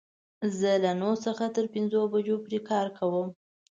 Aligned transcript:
زه 0.59 0.71
له 0.83 0.91
نهو 0.99 1.13
څخه 1.25 1.45
تر 1.55 1.65
پنځو 1.73 1.99
بجو 2.13 2.35
پوری 2.43 2.59
کار 2.69 2.87
کوم 2.97 3.27